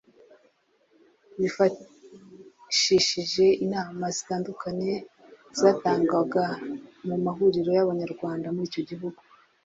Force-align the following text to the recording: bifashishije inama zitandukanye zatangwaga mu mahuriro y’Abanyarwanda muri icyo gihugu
bifashishije 1.39 3.45
inama 3.65 4.05
zitandukanye 4.15 4.91
zatangwaga 5.59 6.45
mu 7.07 7.15
mahuriro 7.25 7.69
y’Abanyarwanda 7.77 8.47
muri 8.53 8.65
icyo 8.69 8.81
gihugu 8.89 9.19